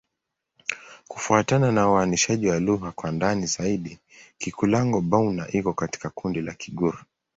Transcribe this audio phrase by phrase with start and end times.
[1.07, 3.99] Kufuatana na uainishaji wa lugha kwa ndani zaidi,
[4.37, 7.05] Kikulango-Bouna iko katika kundi la Kigur.